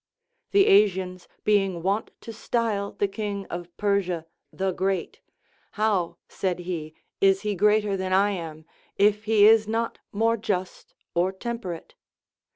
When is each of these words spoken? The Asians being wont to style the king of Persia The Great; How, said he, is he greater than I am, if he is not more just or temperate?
The 0.49 0.65
Asians 0.65 1.27
being 1.43 1.83
wont 1.83 2.09
to 2.21 2.33
style 2.33 2.93
the 2.93 3.07
king 3.07 3.45
of 3.51 3.69
Persia 3.77 4.25
The 4.51 4.71
Great; 4.71 5.19
How, 5.73 6.17
said 6.27 6.61
he, 6.61 6.95
is 7.19 7.41
he 7.41 7.53
greater 7.53 7.95
than 7.95 8.11
I 8.11 8.31
am, 8.31 8.65
if 8.97 9.25
he 9.25 9.45
is 9.45 9.67
not 9.67 9.99
more 10.11 10.37
just 10.37 10.95
or 11.13 11.31
temperate? 11.31 11.93